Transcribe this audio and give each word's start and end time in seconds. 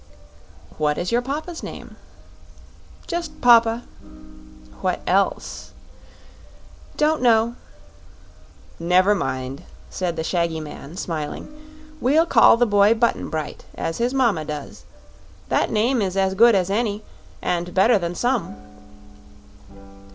"What 0.79 0.97
is 0.97 1.11
your 1.11 1.21
papa's 1.21 1.61
name?" 1.61 1.95
"Just 3.05 3.39
Papa." 3.39 3.83
"What 4.81 4.99
else?" 5.05 5.73
"Don't 6.97 7.21
know." 7.21 7.53
"Never 8.79 9.13
mind," 9.13 9.61
said 9.91 10.15
the 10.15 10.23
shaggy 10.23 10.59
man, 10.59 10.97
smiling. 10.97 11.49
"We'll 12.01 12.25
call 12.25 12.57
the 12.57 12.65
boy 12.65 12.95
Button 12.95 13.29
Bright, 13.29 13.65
as 13.75 13.99
his 13.99 14.11
mama 14.11 14.43
does. 14.43 14.85
That 15.49 15.69
name 15.69 16.01
is 16.01 16.17
as 16.17 16.33
good 16.33 16.55
as 16.55 16.71
any, 16.71 17.03
and 17.39 17.71
better 17.71 17.99
than 17.99 18.15
some." 18.15 18.55